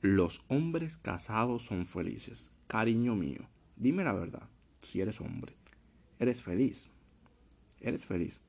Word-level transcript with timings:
Los 0.00 0.44
hombres 0.46 0.96
casados 0.96 1.64
son 1.64 1.84
felices. 1.84 2.52
Cariño 2.68 3.16
mío, 3.16 3.40
dime 3.74 4.04
la 4.04 4.12
verdad, 4.12 4.48
si 4.80 5.00
eres 5.00 5.20
hombre, 5.20 5.56
eres 6.20 6.40
feliz. 6.40 6.92
Eres 7.80 8.06
feliz. 8.06 8.40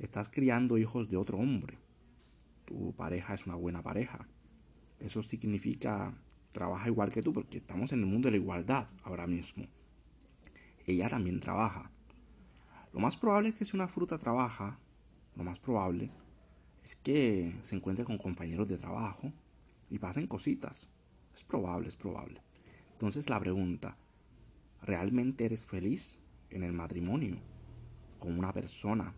Estás 0.00 0.28
criando 0.28 0.76
hijos 0.76 1.08
de 1.08 1.16
otro 1.16 1.38
hombre. 1.38 1.78
Tu 2.64 2.92
pareja 2.96 3.34
es 3.34 3.46
una 3.46 3.54
buena 3.54 3.80
pareja. 3.80 4.26
Eso 4.98 5.22
significa 5.22 6.20
trabaja 6.50 6.88
igual 6.88 7.12
que 7.12 7.22
tú 7.22 7.32
porque 7.32 7.58
estamos 7.58 7.92
en 7.92 8.00
el 8.00 8.06
mundo 8.06 8.26
de 8.26 8.32
la 8.32 8.42
igualdad 8.42 8.88
ahora 9.04 9.28
mismo. 9.28 9.68
Ella 10.84 11.08
también 11.08 11.38
trabaja. 11.38 11.92
Lo 12.92 12.98
más 12.98 13.16
probable 13.16 13.50
es 13.50 13.54
que 13.54 13.64
si 13.64 13.76
una 13.76 13.86
fruta 13.86 14.18
trabaja, 14.18 14.80
lo 15.36 15.44
más 15.44 15.60
probable 15.60 16.10
es 16.82 16.96
que 16.96 17.56
se 17.62 17.76
encuentre 17.76 18.04
con 18.04 18.18
compañeros 18.18 18.66
de 18.66 18.78
trabajo 18.78 19.32
y 19.90 19.98
pasen 19.98 20.26
cositas. 20.26 20.88
Es 21.34 21.44
probable, 21.44 21.88
es 21.88 21.96
probable. 21.96 22.40
Entonces 22.92 23.28
la 23.28 23.38
pregunta, 23.40 23.96
¿realmente 24.82 25.44
eres 25.44 25.64
feliz 25.64 26.20
en 26.50 26.62
el 26.62 26.72
matrimonio 26.72 27.36
con 28.18 28.38
una 28.38 28.52
persona? 28.52 29.14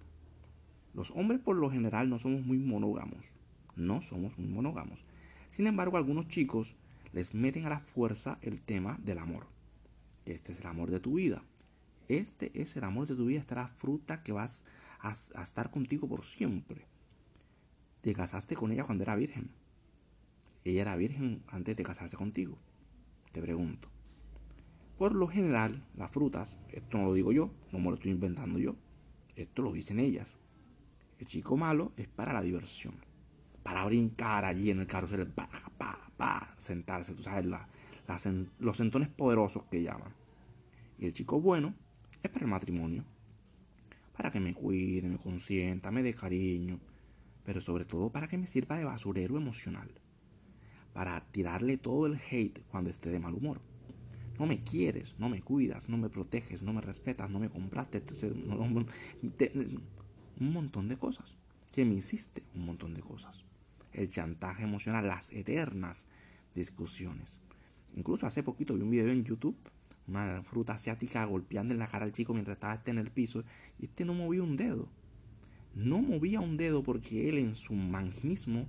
Los 0.93 1.11
hombres 1.13 1.41
por 1.41 1.57
lo 1.57 1.71
general 1.71 2.11
no 2.11 2.19
somos 2.19 2.45
muy 2.45 2.59
monógamos. 2.59 3.35
No 3.77 4.01
somos 4.01 4.39
muy 4.39 4.49
monógamos. 4.49 5.05
Sin 5.51 5.67
embargo, 5.67 5.97
algunos 5.97 6.29
chicos 6.29 6.75
les 7.13 7.35
meten 7.35 7.67
a 7.67 7.71
la 7.71 7.81
fuerza 7.81 8.39
el 8.43 8.61
tema 8.61 8.99
del 9.03 9.19
amor. 9.19 9.47
Este 10.27 10.53
es 10.53 10.61
el 10.61 10.67
amor 10.67 10.91
de 10.91 11.01
tu 11.01 11.15
vida. 11.15 11.43
Este 12.09 12.51
es 12.61 12.77
el 12.77 12.85
amor 12.85 13.07
de 13.07 13.15
tu 13.15 13.27
vida. 13.27 13.41
Esta 13.41 13.55
es 13.55 13.69
la 13.69 13.69
fruta 13.69 14.23
que 14.23 14.33
vas 14.33 14.63
a, 15.01 15.15
a 15.35 15.43
estar 15.43 15.71
contigo 15.71 16.09
por 16.09 16.25
siempre. 16.25 16.85
Te 18.03 18.13
casaste 18.13 18.57
con 18.57 18.73
ella 18.73 18.85
cuando 18.85 19.05
era 19.05 19.17
virgen 19.17 19.51
ella 20.65 20.83
era 20.83 20.97
virgen 20.97 21.43
antes 21.49 21.75
de 21.77 21.83
casarse 21.83 22.17
contigo? 22.17 22.59
Te 23.33 23.41
pregunto. 23.41 23.89
Por 24.99 25.15
lo 25.15 25.27
general, 25.29 25.83
las 25.97 26.11
frutas, 26.11 26.59
esto 26.69 26.99
no 26.99 27.05
lo 27.05 27.15
digo 27.15 27.33
yo, 27.33 27.51
no 27.73 27.79
me 27.79 27.87
lo 27.87 27.95
estoy 27.95 28.11
inventando 28.11 28.59
yo, 28.59 28.77
esto 29.35 29.63
lo 29.63 29.73
dicen 29.73 29.99
ellas. 29.99 30.35
El 31.19 31.27
chico 31.27 31.57
malo 31.57 31.93
es 31.97 32.09
para 32.09 32.35
la 32.35 32.43
diversión, 32.43 32.95
para 33.63 33.85
brincar 33.87 34.45
allí 34.45 34.71
en 34.71 34.81
el 34.81 34.87
carrusel, 34.87 35.27
pa, 35.29 35.49
pa, 35.79 35.99
pa, 36.17 36.55
sentarse, 36.59 37.15
tú 37.15 37.23
sabes, 37.23 37.51
los 38.59 38.77
sentones 38.77 39.09
poderosos 39.09 39.63
que 39.65 39.83
llaman. 39.83 40.15
Y 40.99 41.07
el 41.07 41.15
chico 41.15 41.41
bueno 41.41 41.75
es 42.23 42.31
para 42.31 42.45
el 42.45 42.51
matrimonio, 42.51 43.05
para 44.15 44.31
que 44.31 44.41
me 44.41 44.53
cuide, 44.53 45.09
me 45.09 45.17
consienta, 45.17 45.91
me 45.91 46.03
dé 46.03 46.13
cariño, 46.13 46.79
pero 47.45 47.63
sobre 47.63 47.87
todo 47.87 48.11
para 48.11 48.29
que 48.29 48.37
me 48.37 48.47
sirva 48.47 48.77
de 48.77 48.85
basurero 48.85 49.39
emocional 49.39 49.91
para 50.93 51.21
tirarle 51.31 51.77
todo 51.77 52.07
el 52.07 52.19
hate 52.31 52.63
cuando 52.71 52.91
esté 52.91 53.11
de 53.11 53.21
mal 53.21 53.35
humor. 53.35 53.61
No 54.39 54.47
me 54.47 54.63
quieres, 54.63 55.15
no 55.19 55.29
me 55.29 55.43
cuidas, 55.43 55.89
no 55.89 55.99
me 55.99 56.09
proteges, 56.09 56.63
no 56.63 56.73
me 56.73 56.81
respetas, 56.81 57.29
no 57.31 57.39
me 57.39 57.51
compraste, 57.51 58.03
un 60.41 60.53
montón 60.53 60.89
de 60.89 60.97
cosas. 60.97 61.37
Que 61.73 61.85
me 61.85 61.95
hiciste 61.95 62.43
un 62.55 62.65
montón 62.65 62.95
de 62.95 63.03
cosas. 63.03 63.45
El 63.93 64.09
chantaje 64.09 64.63
emocional, 64.63 65.07
las 65.07 65.31
eternas 65.31 66.07
discusiones. 66.55 67.39
Incluso 67.97 68.27
hace 68.27 68.43
poquito 68.43 68.75
vi 68.75 68.83
un 68.83 68.91
video 68.91 69.11
en 69.11 69.25
YouTube, 69.25 69.57
una 70.09 70.43
fruta 70.43 70.73
asiática 70.73 71.25
golpeando 71.25 71.75
en 71.75 71.79
la 71.79 71.87
cara 71.87 72.05
al 72.05 72.13
chico 72.13 72.33
mientras 72.33 72.57
estaba 72.57 72.75
este 72.75 72.91
en 72.91 72.99
el 72.99 73.11
piso, 73.11 73.45
y 73.79 73.85
este 73.87 74.05
no 74.05 74.15
movía 74.15 74.43
un 74.43 74.57
dedo. 74.57 74.89
No 75.75 75.99
movía 75.99 76.41
un 76.41 76.57
dedo 76.57 76.83
porque 76.83 77.29
él 77.29 77.39
en 77.39 77.55
su 77.55 77.75
manginismo 77.75 78.67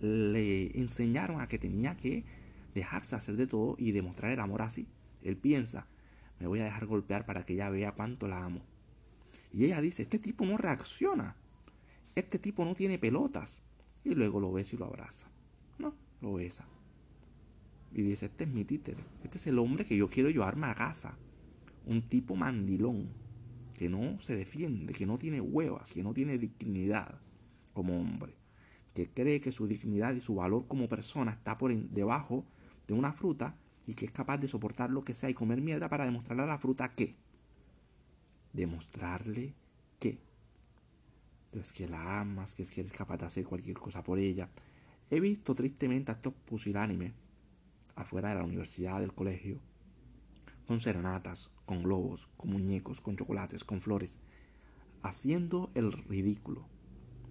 le 0.00 0.78
enseñaron 0.78 1.40
a 1.40 1.46
que 1.46 1.58
tenía 1.58 1.96
que 1.96 2.24
dejarse 2.74 3.16
hacer 3.16 3.36
de 3.36 3.46
todo 3.46 3.76
y 3.78 3.92
demostrar 3.92 4.32
el 4.32 4.40
amor 4.40 4.62
así. 4.62 4.86
Él 5.22 5.36
piensa, 5.36 5.86
me 6.40 6.46
voy 6.46 6.60
a 6.60 6.64
dejar 6.64 6.86
golpear 6.86 7.24
para 7.24 7.44
que 7.44 7.54
ella 7.54 7.70
vea 7.70 7.92
cuánto 7.92 8.28
la 8.28 8.44
amo. 8.44 8.60
Y 9.52 9.64
ella 9.64 9.80
dice, 9.80 10.02
este 10.02 10.18
tipo 10.18 10.44
no 10.44 10.56
reacciona. 10.56 11.36
Este 12.14 12.38
tipo 12.38 12.64
no 12.64 12.74
tiene 12.74 12.98
pelotas. 12.98 13.62
Y 14.02 14.14
luego 14.14 14.40
lo 14.40 14.52
besa 14.52 14.74
y 14.74 14.78
lo 14.78 14.86
abraza. 14.86 15.28
No, 15.78 15.94
lo 16.20 16.34
besa. 16.34 16.66
Y 17.92 18.02
dice, 18.02 18.26
este 18.26 18.44
es 18.44 18.50
mi 18.50 18.64
títere. 18.64 19.02
Este 19.22 19.38
es 19.38 19.46
el 19.46 19.58
hombre 19.58 19.84
que 19.84 19.96
yo 19.96 20.08
quiero 20.08 20.28
llevarme 20.28 20.66
a 20.66 20.74
casa. 20.74 21.16
Un 21.86 22.02
tipo 22.02 22.34
mandilón. 22.34 23.08
Que 23.78 23.88
no 23.88 24.20
se 24.20 24.36
defiende, 24.36 24.92
que 24.92 25.06
no 25.06 25.18
tiene 25.18 25.40
huevas, 25.40 25.92
que 25.92 26.02
no 26.02 26.12
tiene 26.12 26.38
dignidad 26.38 27.20
como 27.72 27.98
hombre 28.00 28.34
que 28.94 29.10
cree 29.10 29.40
que 29.40 29.52
su 29.52 29.66
dignidad 29.66 30.14
y 30.14 30.20
su 30.20 30.36
valor 30.36 30.66
como 30.68 30.88
persona 30.88 31.32
está 31.32 31.58
por 31.58 31.74
debajo 31.74 32.46
de 32.86 32.94
una 32.94 33.12
fruta 33.12 33.56
y 33.86 33.94
que 33.94 34.06
es 34.06 34.12
capaz 34.12 34.38
de 34.38 34.48
soportar 34.48 34.90
lo 34.90 35.02
que 35.02 35.14
sea 35.14 35.28
y 35.28 35.34
comer 35.34 35.60
mierda 35.60 35.88
para 35.88 36.04
demostrarle 36.04 36.44
a 36.44 36.46
la 36.46 36.58
fruta 36.58 36.94
que. 36.94 37.16
Demostrarle 38.52 39.54
que. 39.98 40.20
Es 41.52 41.72
que 41.72 41.88
la 41.88 42.20
amas, 42.20 42.54
que 42.54 42.62
es 42.62 42.70
que 42.70 42.80
eres 42.80 42.92
capaz 42.92 43.18
de 43.18 43.26
hacer 43.26 43.44
cualquier 43.44 43.78
cosa 43.78 44.02
por 44.02 44.18
ella. 44.18 44.48
He 45.10 45.20
visto 45.20 45.54
tristemente 45.54 46.12
a 46.12 46.14
estos 46.14 46.32
pusilánimes 46.32 47.12
afuera 47.96 48.30
de 48.30 48.36
la 48.36 48.44
universidad, 48.44 49.00
del 49.00 49.12
colegio, 49.12 49.60
con 50.66 50.80
serenatas, 50.80 51.50
con 51.66 51.82
globos, 51.82 52.28
con 52.36 52.52
muñecos, 52.52 53.00
con 53.00 53.16
chocolates, 53.16 53.64
con 53.64 53.80
flores, 53.80 54.18
haciendo 55.02 55.70
el 55.74 55.92
ridículo 55.92 56.73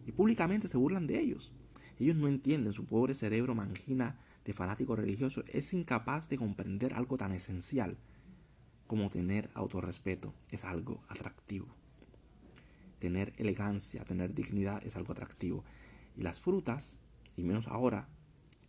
y 0.05 0.11
públicamente 0.11 0.67
se 0.67 0.77
burlan 0.77 1.07
de 1.07 1.19
ellos. 1.19 1.51
Ellos 1.99 2.15
no 2.15 2.27
entienden, 2.27 2.73
su 2.73 2.85
pobre 2.85 3.13
cerebro 3.13 3.55
mangina 3.55 4.19
de 4.45 4.53
fanático 4.53 4.95
religioso 4.95 5.43
es 5.47 5.73
incapaz 5.73 6.27
de 6.27 6.37
comprender 6.37 6.93
algo 6.93 7.17
tan 7.17 7.31
esencial 7.31 7.97
como 8.87 9.09
tener 9.09 9.49
autorrespeto 9.53 10.33
es 10.51 10.65
algo 10.65 11.01
atractivo. 11.07 11.67
Tener 12.99 13.33
elegancia, 13.37 14.03
tener 14.03 14.33
dignidad 14.33 14.85
es 14.85 14.95
algo 14.95 15.13
atractivo. 15.13 15.63
Y 16.15 16.21
las 16.21 16.39
frutas, 16.39 16.99
y 17.35 17.43
menos 17.43 17.67
ahora, 17.67 18.07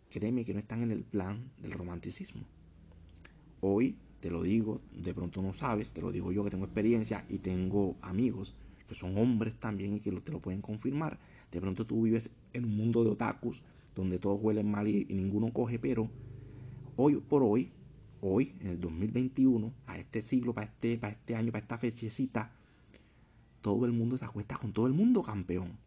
créeme 0.09 0.43
que 0.43 0.53
no 0.53 0.59
están 0.59 0.83
en 0.83 0.91
el 0.91 1.03
plan 1.03 1.51
del 1.61 1.73
romanticismo. 1.73 2.43
Hoy, 3.61 3.97
te 4.19 4.31
lo 4.31 4.41
digo, 4.41 4.81
de 4.91 5.13
pronto 5.13 5.41
no 5.41 5.53
sabes, 5.53 5.93
te 5.93 6.01
lo 6.01 6.11
digo 6.11 6.31
yo 6.31 6.43
que 6.43 6.49
tengo 6.49 6.65
experiencia 6.65 7.25
y 7.29 7.39
tengo 7.39 7.95
amigos 8.01 8.55
que 8.87 8.95
son 8.95 9.17
hombres 9.17 9.55
también 9.55 9.95
y 9.95 9.99
que 9.99 10.11
te 10.11 10.31
lo 10.31 10.39
pueden 10.39 10.61
confirmar. 10.61 11.19
De 11.51 11.59
pronto 11.59 11.85
tú 11.85 12.03
vives 12.03 12.31
en 12.53 12.65
un 12.65 12.75
mundo 12.75 13.03
de 13.03 13.11
otakus 13.11 13.63
donde 13.95 14.19
todos 14.19 14.41
huelen 14.41 14.69
mal 14.69 14.87
y, 14.87 15.05
ninguno 15.05 15.51
coge, 15.53 15.79
pero 15.79 16.09
hoy 16.97 17.15
por 17.15 17.43
hoy, 17.43 17.71
hoy, 18.21 18.55
en 18.59 18.67
el 18.67 18.81
2021, 18.81 19.73
a 19.87 19.97
este 19.97 20.21
siglo, 20.21 20.53
para 20.53 20.67
este, 20.67 20.97
para 20.97 21.13
este 21.13 21.35
año, 21.35 21.51
para 21.51 21.61
esta 21.61 21.77
fechecita, 21.77 22.51
todo 23.61 23.85
el 23.85 23.93
mundo 23.93 24.17
se 24.17 24.25
acuesta 24.25 24.57
con 24.57 24.73
todo 24.73 24.85
el 24.87 24.93
mundo 24.93 25.23
campeón. 25.23 25.77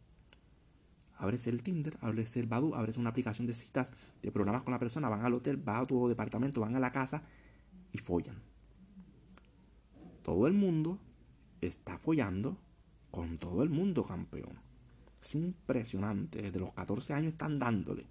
Abres 1.19 1.47
el 1.47 1.63
Tinder, 1.63 1.99
abres 2.01 2.37
el 2.37 2.47
Badu, 2.47 2.75
abres 2.75 2.97
una 2.97 3.11
aplicación 3.11 3.47
de 3.47 3.53
citas, 3.53 3.93
de 4.23 4.33
programas 4.33 4.63
con 4.63 4.73
la 4.73 4.79
persona, 4.79 5.09
van 5.09 5.25
al 5.25 5.35
hotel, 5.35 5.57
van 5.57 5.83
a 5.83 5.85
tu 5.85 6.09
departamento, 6.09 6.61
van 6.61 6.77
a 6.77 6.81
la 6.81 6.93
casa 6.93 7.23
y 7.93 7.99
follan. 7.99 8.37
Todo 10.23 10.47
el 10.47 10.55
mundo 10.55 10.99
está 11.61 11.99
follando 11.99 12.57
con 13.11 13.39
todo 13.39 13.63
el 13.63 13.71
mundo 13.71 14.03
campeón. 14.03 14.59
Es 15.21 15.35
impresionante, 15.35 16.43
desde 16.43 16.61
los 16.61 16.73
14 16.73 17.15
años 17.15 17.33
están 17.33 17.59
dándole. 17.59 18.07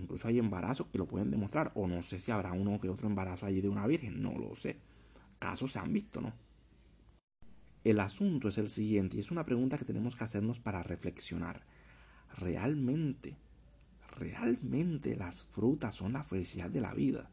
Incluso 0.00 0.28
hay 0.28 0.38
embarazos 0.38 0.86
que 0.86 0.98
lo 0.98 1.06
pueden 1.06 1.30
demostrar, 1.30 1.72
o 1.74 1.86
no 1.86 2.02
sé 2.02 2.18
si 2.18 2.30
habrá 2.30 2.52
uno 2.52 2.80
que 2.80 2.88
otro 2.88 3.08
embarazo 3.08 3.46
allí 3.46 3.60
de 3.60 3.68
una 3.68 3.86
virgen, 3.86 4.22
no 4.22 4.32
lo 4.38 4.54
sé. 4.54 4.78
Casos 5.38 5.72
se 5.72 5.78
han 5.78 5.92
visto, 5.92 6.20
¿no? 6.20 6.32
El 7.84 8.00
asunto 8.00 8.48
es 8.48 8.58
el 8.58 8.70
siguiente, 8.70 9.16
y 9.16 9.20
es 9.20 9.30
una 9.30 9.44
pregunta 9.44 9.76
que 9.76 9.84
tenemos 9.84 10.16
que 10.16 10.24
hacernos 10.24 10.60
para 10.60 10.82
reflexionar. 10.82 11.62
¿Realmente, 12.38 13.36
realmente 14.18 15.16
las 15.16 15.44
frutas 15.44 15.94
son 15.94 16.12
la 16.12 16.24
felicidad 16.24 16.70
de 16.70 16.80
la 16.80 16.94
vida? 16.94 17.30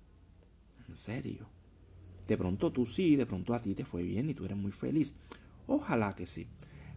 En 0.88 0.95
serio. 0.95 1.48
De 2.27 2.38
pronto 2.38 2.72
tú 2.72 2.86
sí, 2.86 3.15
de 3.15 3.25
pronto 3.25 3.54
a 3.54 3.60
ti 3.60 3.74
te 3.74 3.86
fue 3.86 4.04
bien 4.04 4.30
y 4.30 4.33
tú 4.33 4.45
eres 4.45 4.57
muy 4.57 4.72
feliz. 4.72 5.15
Ojalá 5.71 6.16
que 6.16 6.25
sí. 6.25 6.48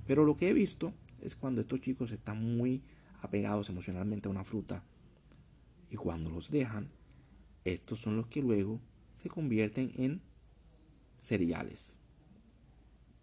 Pero 0.06 0.24
lo 0.24 0.34
que 0.34 0.48
he 0.48 0.54
visto 0.54 0.94
es 1.20 1.36
cuando 1.36 1.60
estos 1.60 1.82
chicos 1.82 2.10
están 2.10 2.56
muy 2.56 2.82
apegados 3.20 3.68
emocionalmente 3.68 4.28
a 4.28 4.30
una 4.30 4.44
fruta 4.44 4.82
y 5.90 5.96
cuando 5.96 6.30
los 6.30 6.50
dejan, 6.50 6.90
estos 7.64 8.00
son 8.00 8.16
los 8.16 8.28
que 8.28 8.40
luego 8.40 8.80
se 9.12 9.28
convierten 9.28 9.92
en 9.96 10.22
cereales. 11.18 11.98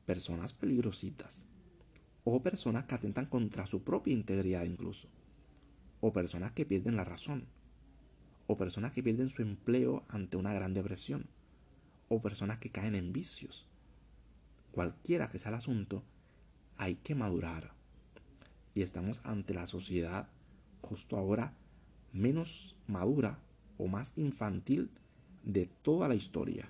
Personas 0.05 0.53
peligrositas. 0.53 1.47
O 2.25 2.43
personas 2.43 2.85
que 2.85 2.93
atentan 2.93 3.25
contra 3.25 3.65
su 3.65 3.83
propia 3.83 4.13
integridad 4.13 4.65
incluso. 4.65 5.09
O 5.99 6.13
personas 6.13 6.51
que 6.51 6.67
pierden 6.67 6.95
la 6.95 7.05
razón. 7.05 7.47
O 8.45 8.55
personas 8.55 8.91
que 8.91 9.01
pierden 9.01 9.29
su 9.29 9.41
empleo 9.41 10.03
ante 10.09 10.37
una 10.37 10.53
gran 10.53 10.75
depresión. 10.75 11.27
O 12.07 12.21
personas 12.21 12.59
que 12.59 12.69
caen 12.69 12.93
en 12.93 13.11
vicios 13.11 13.68
cualquiera 14.71 15.29
que 15.29 15.39
sea 15.39 15.49
el 15.49 15.57
asunto, 15.57 16.03
hay 16.77 16.95
que 16.95 17.15
madurar. 17.15 17.73
Y 18.73 18.81
estamos 18.81 19.25
ante 19.25 19.53
la 19.53 19.67
sociedad 19.67 20.29
justo 20.81 21.17
ahora 21.17 21.53
menos 22.13 22.75
madura 22.87 23.39
o 23.77 23.87
más 23.87 24.13
infantil 24.15 24.91
de 25.43 25.67
toda 25.81 26.07
la 26.07 26.15
historia. 26.15 26.69